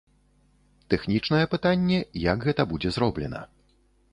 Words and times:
Тэхнічнае 0.93 1.43
пытанне, 1.53 1.99
як 2.33 2.39
гэта 2.49 2.61
будзе 2.73 2.89
зроблена. 2.97 3.41